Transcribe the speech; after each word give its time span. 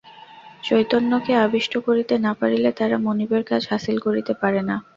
চৈতন্যকে 0.63 1.33
আবিষ্ট 1.45 1.73
করিতে 1.87 2.15
না 2.25 2.31
পারিলে 2.39 2.69
তারা 2.79 2.97
মনিবের 3.05 3.43
কাজ 3.49 3.61
হাসিল 3.71 3.97
করিতে 4.05 4.33
পারে 4.41 4.61
না। 4.69 4.75